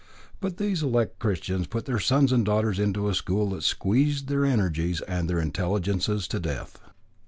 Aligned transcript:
But 0.39 0.57
these 0.57 0.81
elect 0.81 1.19
Christians 1.19 1.67
put 1.67 1.85
their 1.85 1.99
sons 1.99 2.31
and 2.31 2.43
daughters 2.43 2.79
into 2.79 3.07
a 3.07 3.13
school 3.13 3.51
that 3.51 3.61
squeezed 3.61 4.29
their 4.29 4.45
energies 4.45 4.99
and 5.01 5.29
their 5.29 5.39
intelligences 5.39 6.27
to 6.29 6.39
death. 6.39 6.79